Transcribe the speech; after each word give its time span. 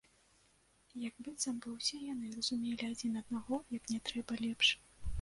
Як 1.07 1.15
быццам 1.27 1.55
бы 1.67 1.75
ўсе 1.77 2.01
яны 2.13 2.33
разумелі 2.39 2.91
адзін 2.91 3.23
аднаго 3.25 3.63
як 3.79 3.83
не 3.97 4.05
трэба 4.09 4.45
лепш. 4.45 4.79